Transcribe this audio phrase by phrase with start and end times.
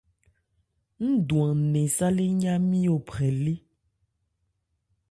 [1.09, 3.55] Ń dwan nnɛn sâlé ńyá-nmí ophrɛ lé.